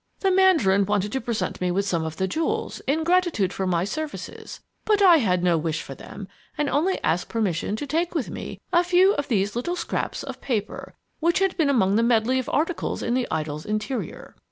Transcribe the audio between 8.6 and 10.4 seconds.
a few of these little scraps